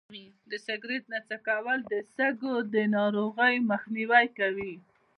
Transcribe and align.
د 0.51 0.51
سګرټ 0.65 1.03
نه 1.13 1.19
څکول 1.29 1.79
د 1.91 1.93
سږو 2.15 2.53
د 2.73 2.75
ناروغۍ 2.95 3.55
مخنیوی 3.71 4.25
کوي. 4.39 4.73